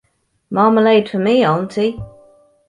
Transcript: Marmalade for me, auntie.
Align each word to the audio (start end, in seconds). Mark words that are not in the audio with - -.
Marmalade 0.49 1.09
for 1.09 1.19
me, 1.19 1.45
auntie. 1.45 1.99